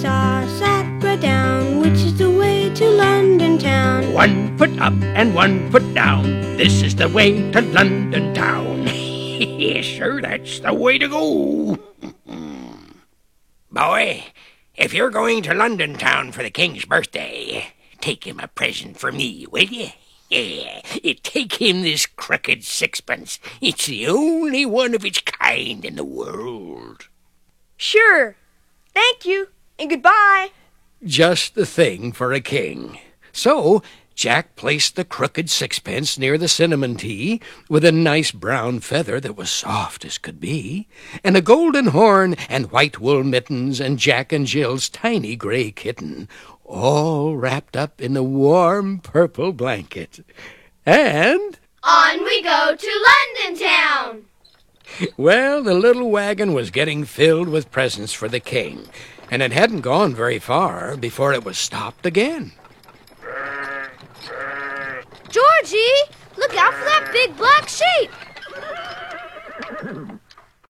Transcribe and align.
saw 0.00 0.46
Sacra 0.46 1.16
down, 1.16 1.80
which 1.80 1.98
is 2.06 2.16
the 2.16 2.30
way 2.30 2.70
to 2.72 2.88
London 2.88 3.58
town. 3.58 4.12
One 4.12 4.56
foot 4.56 4.78
up 4.78 4.94
and 5.02 5.34
one 5.34 5.68
foot 5.72 5.92
down. 5.92 6.22
This 6.56 6.82
is 6.82 6.94
the 6.94 7.08
way 7.08 7.50
to 7.50 7.60
London 7.60 8.32
town. 8.32 8.86
yes, 8.86 9.86
sir, 9.98 10.20
that's 10.20 10.60
the 10.60 10.72
way 10.72 10.98
to 10.98 11.08
go. 11.08 11.78
Boy, 13.72 14.24
if 14.76 14.94
you're 14.94 15.10
going 15.10 15.42
to 15.42 15.52
London 15.52 15.94
town 15.98 16.30
for 16.30 16.44
the 16.44 16.50
king's 16.50 16.84
birthday, 16.84 17.74
take 18.00 18.24
him 18.24 18.38
a 18.38 18.46
present 18.46 18.98
for 18.98 19.10
me, 19.10 19.46
will 19.50 19.64
you? 19.64 19.88
Yeah, 20.30 20.82
take 21.22 21.54
him 21.54 21.80
this 21.80 22.04
crooked 22.04 22.62
sixpence. 22.62 23.40
It's 23.62 23.86
the 23.86 24.08
only 24.08 24.66
one 24.66 24.94
of 24.94 25.02
its 25.02 25.22
kind 25.22 25.82
in 25.86 25.96
the 25.96 26.04
world. 26.04 27.08
Sure. 27.78 28.36
Thank 28.92 29.24
you, 29.24 29.48
and 29.78 29.90
goodbye. 29.90 30.48
Just 31.04 31.54
the 31.54 31.66
thing 31.66 32.12
for 32.12 32.32
a 32.32 32.40
king. 32.40 32.98
So 33.32 33.82
Jack 34.18 34.56
placed 34.56 34.96
the 34.96 35.04
crooked 35.04 35.48
sixpence 35.48 36.18
near 36.18 36.36
the 36.36 36.48
cinnamon 36.48 36.96
tea, 36.96 37.40
with 37.68 37.84
a 37.84 37.92
nice 37.92 38.32
brown 38.32 38.80
feather 38.80 39.20
that 39.20 39.36
was 39.36 39.48
soft 39.48 40.04
as 40.04 40.18
could 40.18 40.40
be, 40.40 40.88
and 41.22 41.36
a 41.36 41.40
golden 41.40 41.86
horn, 41.86 42.34
and 42.48 42.72
white 42.72 42.98
wool 42.98 43.22
mittens, 43.22 43.78
and 43.78 43.96
Jack 43.96 44.32
and 44.32 44.44
Jill's 44.44 44.88
tiny 44.88 45.36
gray 45.36 45.70
kitten, 45.70 46.28
all 46.64 47.36
wrapped 47.36 47.76
up 47.76 48.00
in 48.00 48.16
a 48.16 48.22
warm 48.24 48.98
purple 48.98 49.52
blanket. 49.52 50.24
And 50.84 51.56
on 51.84 52.24
we 52.24 52.42
go 52.42 52.74
to 52.76 53.06
London 53.38 53.64
town. 53.64 54.24
Well, 55.16 55.62
the 55.62 55.74
little 55.74 56.10
wagon 56.10 56.54
was 56.54 56.70
getting 56.70 57.04
filled 57.04 57.48
with 57.48 57.70
presents 57.70 58.12
for 58.12 58.26
the 58.28 58.40
king, 58.40 58.88
and 59.30 59.42
it 59.42 59.52
hadn't 59.52 59.82
gone 59.82 60.14
very 60.14 60.38
far 60.38 60.96
before 60.96 61.32
it 61.32 61.44
was 61.44 61.58
stopped 61.58 62.06
again. 62.06 62.52
Georgie, 65.28 66.02
look 66.36 66.56
out 66.56 66.74
for 66.74 66.84
that 66.84 67.10
big 67.12 67.36
black 67.36 67.68
sheep! 67.68 68.10